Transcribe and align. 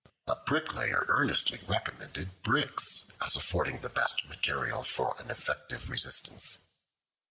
A 0.25 0.35
Bricklayer 0.35 1.05
earnestly 1.09 1.59
recommended 1.67 2.41
bricks 2.41 3.11
as 3.21 3.35
affording 3.35 3.81
the 3.81 3.89
best 3.89 4.25
material 4.27 4.83
for 4.83 5.15
an 5.21 5.29
effective 5.29 5.91
resistance. 5.91 6.57